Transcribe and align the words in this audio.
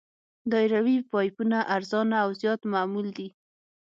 دایروي 0.51 0.97
پایپونه 1.11 1.57
ارزانه 1.75 2.17
او 2.25 2.29
زیات 2.41 2.61
معمول 2.73 3.07
دي 3.17 3.27